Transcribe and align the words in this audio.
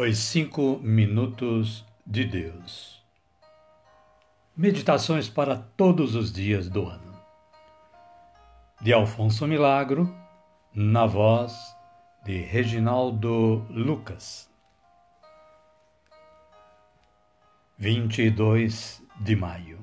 Os 0.00 0.16
Cinco 0.16 0.78
Minutos 0.78 1.84
de 2.06 2.24
Deus. 2.24 3.02
Meditações 4.56 5.28
para 5.28 5.56
todos 5.56 6.14
os 6.14 6.32
dias 6.32 6.68
do 6.68 6.86
ano. 6.86 7.20
De 8.80 8.92
Alfonso 8.92 9.44
Milagro, 9.44 10.08
na 10.72 11.04
voz 11.04 11.52
de 12.24 12.38
Reginaldo 12.38 13.66
Lucas. 13.70 14.48
22 17.76 19.02
de 19.18 19.34
maio. 19.34 19.80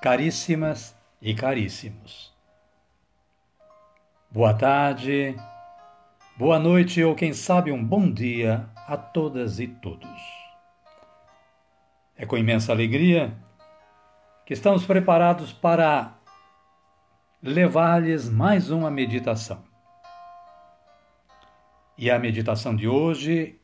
Caríssimas 0.00 0.96
e 1.20 1.34
caríssimos. 1.34 2.34
Boa 4.30 4.54
tarde 4.54 5.36
Boa 6.36 6.58
noite 6.58 7.00
ou 7.04 7.14
quem 7.14 7.32
sabe 7.32 7.70
um 7.70 7.82
bom 7.82 8.10
dia 8.10 8.68
a 8.88 8.96
todas 8.96 9.60
e 9.60 9.68
todos. 9.68 10.10
É 12.16 12.26
com 12.26 12.36
imensa 12.36 12.72
alegria 12.72 13.32
que 14.44 14.52
estamos 14.52 14.84
preparados 14.84 15.52
para 15.52 16.12
levar-lhes 17.40 18.28
mais 18.28 18.68
uma 18.68 18.90
meditação. 18.90 19.62
E 21.96 22.10
a 22.10 22.18
meditação 22.18 22.74
de 22.74 22.88
hoje 22.88 23.56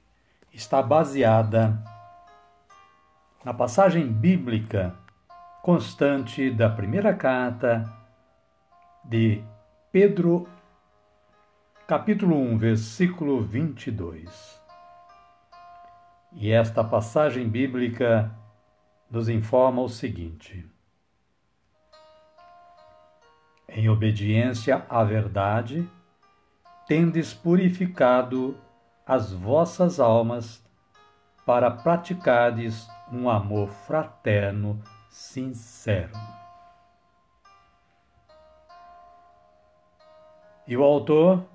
está 0.53 0.81
baseada 0.81 1.77
na 3.45 3.53
passagem 3.53 4.07
bíblica 4.07 4.95
constante 5.61 6.53
da 6.53 6.71
primeira 6.71 7.13
carta 7.13 7.93
de 9.05 9.43
Pedro 9.91 10.47
capítulo 11.91 12.37
1, 12.37 12.57
versículo 12.57 13.43
22. 13.43 14.63
E 16.35 16.53
esta 16.53 16.85
passagem 16.85 17.49
bíblica 17.49 18.31
nos 19.11 19.29
informa 19.29 19.83
o 19.83 19.89
seguinte: 19.89 20.65
Em 23.69 23.89
obediência 23.89 24.87
à 24.89 25.03
verdade, 25.03 25.85
tendes 26.87 27.35
purificado 27.35 28.57
as 29.05 29.33
vossas 29.33 29.99
almas 29.99 30.65
para 31.45 31.73
praticardes 31.73 32.89
um 33.11 33.29
amor 33.29 33.69
fraterno 33.69 34.81
sincero. 35.09 36.17
E 40.69 40.77
o 40.77 40.85
autor 40.85 41.50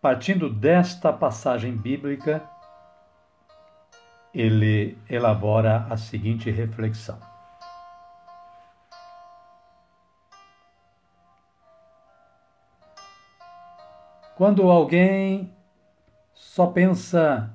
Partindo 0.00 0.48
desta 0.48 1.12
passagem 1.12 1.76
bíblica, 1.76 2.48
ele 4.32 4.96
elabora 5.10 5.88
a 5.90 5.96
seguinte 5.96 6.50
reflexão. 6.52 7.18
Quando 14.36 14.70
alguém 14.70 15.52
só 16.32 16.68
pensa 16.68 17.52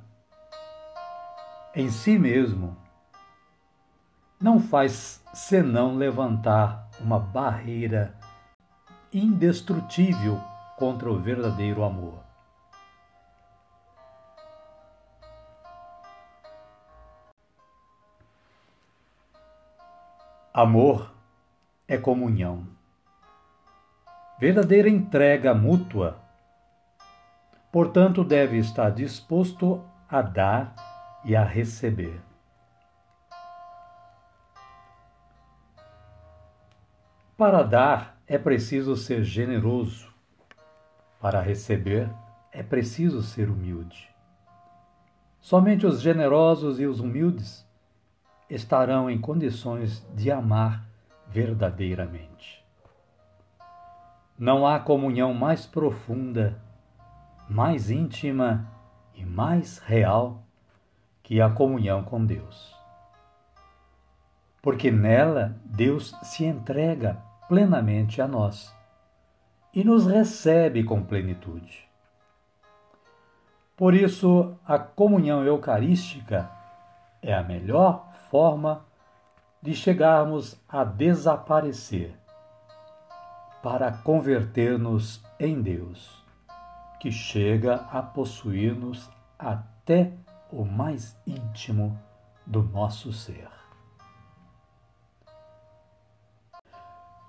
em 1.73 1.89
si 1.89 2.19
mesmo, 2.19 2.75
não 4.41 4.59
faz 4.59 5.23
senão 5.33 5.95
levantar 5.95 6.89
uma 6.99 7.17
barreira 7.17 8.13
indestrutível 9.13 10.41
contra 10.75 11.09
o 11.09 11.17
verdadeiro 11.17 11.85
amor. 11.85 12.22
Amor 20.55 21.11
é 21.87 21.97
comunhão. 21.97 22.67
Verdadeira 24.39 24.87
entrega 24.87 25.51
mútua. 25.51 26.19
Portanto, 27.71 28.23
deve 28.23 28.59
estar 28.59 28.91
disposto 28.91 29.83
a 30.07 30.21
dar 30.21 30.75
e 31.25 31.35
a 31.35 31.43
receber. 31.43 32.21
Para 37.35 37.63
dar 37.63 38.21
é 38.27 38.37
preciso 38.37 38.95
ser 38.95 39.23
generoso. 39.23 40.13
Para 41.19 41.41
receber 41.41 42.07
é 42.51 42.61
preciso 42.61 43.23
ser 43.23 43.49
humilde. 43.49 44.07
Somente 45.41 45.87
os 45.87 45.99
generosos 45.99 46.79
e 46.79 46.85
os 46.85 46.99
humildes 46.99 47.65
estarão 48.53 49.09
em 49.09 49.19
condições 49.19 50.05
de 50.13 50.31
amar 50.31 50.85
verdadeiramente. 51.27 52.63
Não 54.37 54.67
há 54.67 54.79
comunhão 54.79 55.33
mais 55.33 55.65
profunda, 55.65 56.61
mais 57.49 57.89
íntima 57.89 58.67
e 59.15 59.25
mais 59.25 59.79
real 59.79 60.43
que 61.23 61.41
a 61.41 61.49
comunhão 61.49 62.03
com 62.03 62.23
Deus. 62.23 62.75
Porque 64.61 64.91
nela 64.91 65.55
Deus 65.65 66.15
se 66.21 66.45
entrega 66.45 67.17
plenamente 67.47 68.21
a 68.21 68.27
nós 68.27 68.75
e 69.73 69.83
nos 69.83 70.05
recebe 70.05 70.83
com 70.83 71.03
plenitude. 71.03 71.89
Por 73.75 73.95
isso, 73.95 74.55
a 74.65 74.77
comunhão 74.77 75.43
eucarística 75.43 76.49
é 77.21 77.33
a 77.33 77.43
melhor 77.43 78.12
forma 78.33 78.83
de 79.61 79.75
chegarmos 79.75 80.59
a 80.67 80.83
desaparecer 80.83 82.19
para 83.61 83.91
converter-nos 83.91 85.23
em 85.39 85.61
Deus, 85.61 86.25
que 86.99 87.11
chega 87.11 87.75
a 87.91 88.01
possuir-nos 88.01 89.07
até 89.37 90.13
o 90.51 90.65
mais 90.65 91.15
íntimo 91.27 91.95
do 92.43 92.63
nosso 92.63 93.13
ser. 93.13 93.47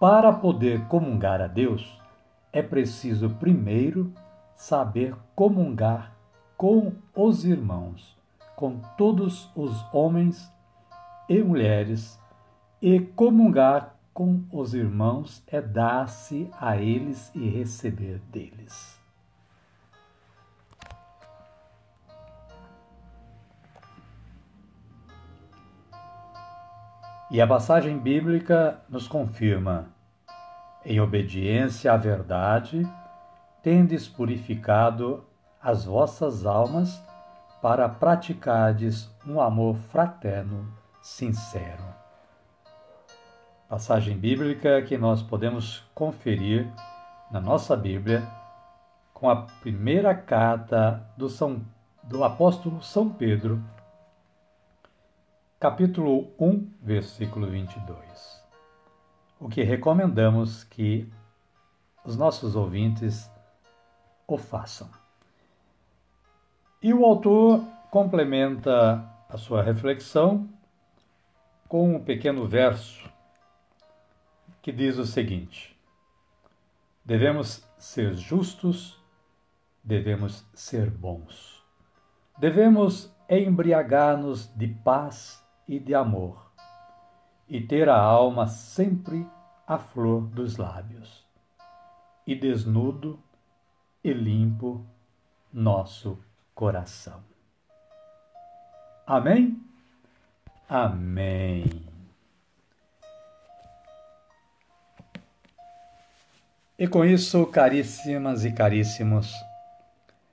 Para 0.01 0.33
poder 0.33 0.89
comungar 0.89 1.43
a 1.43 1.47
Deus, 1.47 2.01
é 2.51 2.63
preciso 2.63 3.29
primeiro 3.29 4.11
saber 4.57 5.15
comungar 5.37 6.17
com 6.57 6.95
os 7.15 7.45
irmãos, 7.45 8.17
com 8.57 8.79
todos 8.97 9.51
os 9.55 9.85
homens 9.93 10.54
e 11.29 11.43
mulheres, 11.43 12.21
e 12.81 13.01
comungar 13.01 13.95
com 14.13 14.45
os 14.53 14.75
irmãos 14.75 15.43
é 15.47 15.61
dar-se 15.61 16.51
a 16.61 16.77
eles 16.77 17.33
e 17.35 17.49
receber 17.49 18.21
deles. 18.31 19.01
E 27.31 27.41
a 27.41 27.47
passagem 27.47 27.99
bíblica 27.99 28.81
nos 28.89 29.09
confirma: 29.09 29.87
em 30.85 31.01
obediência 31.01 31.93
à 31.93 31.97
verdade, 31.97 32.87
tendes 33.63 34.07
purificado 34.07 35.25
as 35.61 35.87
vossas 35.87 36.45
almas 36.45 37.03
para 37.63 37.89
praticardes 37.89 39.11
um 39.27 39.41
amor 39.41 39.77
fraterno 39.91 40.84
sincero. 41.05 41.85
Passagem 43.69 44.17
bíblica 44.17 44.81
que 44.81 44.97
nós 44.97 45.23
podemos 45.23 45.85
conferir 45.95 46.67
na 47.31 47.43
nossa 47.43 47.77
Bíblia 47.77 48.27
com 49.13 49.29
a 49.29 49.43
primeira 49.43 50.15
carta 50.15 51.07
do, 51.15 51.29
São, 51.29 51.61
do 52.03 52.25
apóstolo 52.25 52.83
São 52.83 53.11
Pedro, 53.11 53.63
capítulo 55.61 56.31
1, 56.41 56.71
versículo 56.81 57.49
22. 57.49 58.43
O 59.39 59.47
que 59.47 59.63
recomendamos 59.63 60.65
que 60.65 61.13
os 62.03 62.17
nossos 62.17 62.57
ouvintes 62.57 63.31
o 64.27 64.39
façam. 64.39 64.89
E 66.83 66.95
o 66.95 67.05
autor 67.05 67.63
complementa 67.91 69.05
a 69.29 69.37
sua 69.37 69.63
reflexão 69.63 70.49
com 71.75 71.97
um 71.97 72.05
pequeno 72.05 72.47
verso 72.47 73.13
que 74.63 74.71
diz 74.71 74.97
o 74.97 75.05
seguinte: 75.05 75.77
Devemos 77.05 77.69
ser 77.77 78.15
justos, 78.15 79.03
devemos 79.83 80.47
ser 80.55 80.89
bons, 80.89 81.67
devemos 82.39 83.13
embriagar-nos 83.29 84.47
de 84.57 84.69
paz 84.69 85.45
e 85.67 85.81
de 85.81 85.97
amor, 85.97 86.49
e 87.49 87.61
ter 87.61 87.89
a 87.89 88.01
alma 88.01 88.47
sempre 88.47 89.27
à 89.67 89.77
flor 89.77 90.29
dos 90.29 90.57
lábios, 90.57 91.27
e 92.25 92.37
desnudo 92.37 93.19
e 94.05 94.13
limpo 94.13 94.87
nosso 95.53 96.23
coração. 96.55 97.21
Amém? 99.05 99.74
Amém. 100.69 101.65
E 106.79 106.89
com 106.89 107.05
isso, 107.05 107.47
caríssimas 107.47 108.45
e 108.45 108.53
caríssimos, 108.53 109.33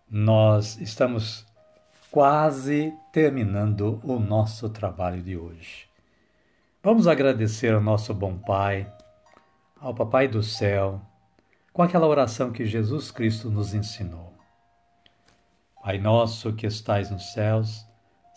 nós 0.10 0.78
estamos 0.82 1.46
quase 2.10 2.94
terminando 3.14 4.02
o 4.04 4.20
nosso 4.20 4.68
trabalho 4.70 5.22
de 5.22 5.38
hoje. 5.38 5.88
Vamos 6.84 7.08
agradecer 7.08 7.74
ao 7.74 7.80
nosso 7.80 8.14
bom 8.14 8.38
Pai, 8.38 8.92
ao 9.80 9.94
Papai 9.94 10.28
do 10.28 10.42
céu, 10.42 11.00
com 11.72 11.84
aquela 11.84 12.08
oração 12.08 12.52
que 12.52 12.66
Jesus 12.66 13.12
Cristo 13.12 13.50
nos 13.50 13.74
ensinou. 13.74 14.34
Pai 15.84 16.00
nosso 16.00 16.54
que 16.54 16.66
estais 16.66 17.12
nos 17.12 17.34
céus, 17.34 17.86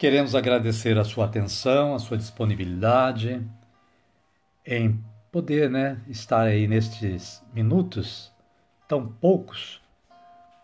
Queremos 0.00 0.34
agradecer 0.34 0.96
a 0.96 1.04
sua 1.04 1.26
atenção, 1.26 1.94
a 1.94 1.98
sua 1.98 2.16
disponibilidade 2.16 3.46
em 4.64 4.98
poder 5.30 5.68
né, 5.68 6.00
estar 6.08 6.40
aí 6.40 6.66
nestes 6.66 7.42
minutos, 7.52 8.32
tão 8.88 9.06
poucos, 9.06 9.78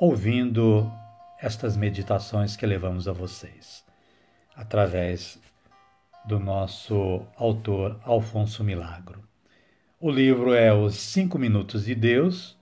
ouvindo 0.00 0.90
estas 1.38 1.76
meditações 1.76 2.56
que 2.56 2.64
levamos 2.64 3.06
a 3.06 3.12
vocês, 3.12 3.84
através 4.56 5.38
do 6.24 6.40
nosso 6.40 7.20
autor 7.36 8.00
Alfonso 8.04 8.64
Milagro. 8.64 9.22
O 10.00 10.10
livro 10.10 10.54
é 10.54 10.72
Os 10.72 10.94
Cinco 10.94 11.38
Minutos 11.38 11.84
de 11.84 11.94
Deus, 11.94 12.56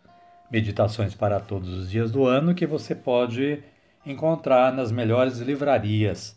Meditações 0.51 1.15
para 1.15 1.39
Todos 1.39 1.73
os 1.73 1.89
Dias 1.89 2.11
do 2.11 2.27
Ano, 2.27 2.53
que 2.53 2.67
você 2.67 2.97
pode 2.97 3.63
encontrar 4.05 4.73
nas 4.73 4.91
melhores 4.91 5.39
livrarias. 5.39 6.37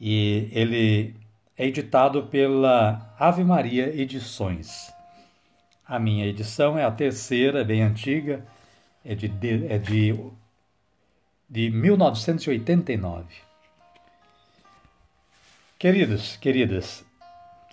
E 0.00 0.48
ele 0.52 1.14
é 1.58 1.66
editado 1.66 2.22
pela 2.22 3.14
Ave 3.18 3.44
Maria 3.44 3.94
Edições. 3.94 4.90
A 5.86 5.98
minha 5.98 6.24
edição 6.24 6.78
é 6.78 6.84
a 6.84 6.90
terceira, 6.90 7.62
bem 7.62 7.82
antiga, 7.82 8.46
é 9.04 9.14
de, 9.14 9.26
é 9.68 9.76
de, 9.76 10.14
de 11.48 11.70
1989. 11.70 13.26
Queridos, 15.78 16.36
queridas, 16.36 17.04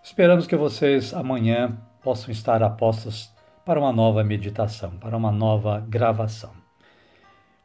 esperamos 0.04 0.48
que 0.48 0.56
vocês 0.56 1.14
amanhã 1.14 1.78
possam 2.02 2.32
estar 2.32 2.62
apostos 2.64 3.32
para 3.66 3.80
uma 3.80 3.92
nova 3.92 4.24
meditação, 4.24 4.92
para 4.92 5.16
uma 5.16 5.32
nova 5.32 5.80
gravação. 5.88 6.52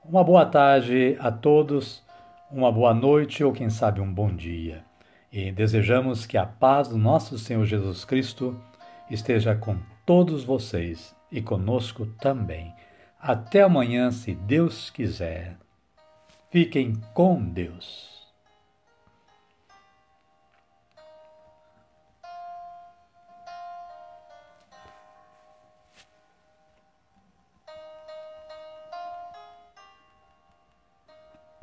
Uma 0.05 0.23
boa 0.23 0.44
tarde 0.44 1.17
a 1.20 1.31
todos, 1.31 2.03
uma 2.53 2.71
boa 2.71 2.93
noite 2.93 3.43
ou 3.43 3.53
quem 3.53 3.71
sabe 3.71 4.01
um 4.01 4.13
bom 4.13 4.31
dia 4.35 4.85
e 5.33 5.51
desejamos 5.51 6.27
que 6.27 6.37
a 6.37 6.45
paz 6.45 6.89
do 6.89 6.99
nosso 6.99 7.39
Senhor 7.39 7.65
Jesus 7.65 8.05
Cristo 8.05 8.61
esteja 9.11 9.55
com 9.55 9.79
todos 10.05 10.45
vocês 10.45 11.17
e 11.31 11.41
conosco 11.41 12.05
também. 12.21 12.75
Até 13.19 13.63
amanhã, 13.63 14.11
se 14.11 14.35
Deus 14.35 14.91
quiser. 14.91 15.57
Fiquem 16.51 16.93
com 17.15 17.43
Deus. 17.43 18.12